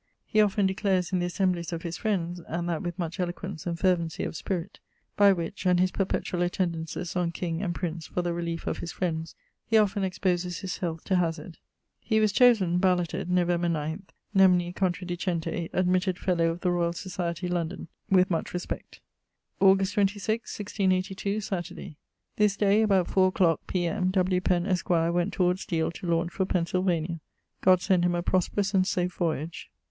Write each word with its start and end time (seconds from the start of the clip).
He 0.25 0.41
often 0.41 0.65
declares 0.65 1.13
in 1.13 1.19
the 1.19 1.27
assemblies 1.27 1.71
of 1.71 1.83
his 1.83 1.95
Friends, 1.97 2.41
and 2.47 2.67
that 2.67 2.81
with 2.81 2.97
much 2.97 3.19
eloquence 3.19 3.67
and 3.67 3.77
fervency 3.77 4.23
of 4.23 4.35
spirit 4.35 4.79
by 5.15 5.31
which, 5.31 5.63
and 5.67 5.79
his 5.79 5.91
perpetuall 5.91 6.41
attendances 6.41 7.15
on 7.15 7.31
K 7.31 7.59
and 7.59 7.75
P 7.75 7.99
for 8.11 8.23
the 8.23 8.33
reliefe 8.33 8.65
of 8.65 8.79
his 8.79 8.91
Friends, 8.91 9.35
he 9.67 9.77
often 9.77 10.03
exposes 10.03 10.61
his 10.61 10.79
health 10.79 11.03
to 11.03 11.17
hazard. 11.17 11.59
He 11.99 12.19
was 12.19 12.31
chosen 12.31 12.79
(ballotted) 12.79 13.27
November 13.29 13.67
9th, 13.67 14.05
nemine 14.33 14.73
contradicente, 14.73 15.69
admitted 15.71 16.17
Fellow 16.17 16.47
of 16.49 16.61
the 16.61 16.71
Royal 16.71 16.93
Societie, 16.93 17.47
London, 17.51 17.87
with 18.09 18.31
much 18.31 18.53
respecte. 18.55 19.01
August 19.59 19.93
26, 19.93 20.49
1682, 20.57 21.41
Saturday. 21.41 21.97
This 22.37 22.57
day 22.57 22.81
about 22.81 23.07
4 23.07 23.27
a 23.27 23.31
clock 23.31 23.67
P.M. 23.67 24.09
W. 24.09 24.41
Penne, 24.41 24.65
esq., 24.65 24.89
went 24.89 25.31
towards 25.31 25.63
Deale 25.67 25.91
to 25.91 26.07
launch 26.07 26.31
for 26.33 26.45
Pensylvania. 26.47 27.19
God 27.61 27.81
send 27.83 28.03
him 28.03 28.15
a 28.15 28.23
prosperous 28.23 28.73
and 28.73 28.87
safe 28.87 29.13
voyage. 29.13 29.69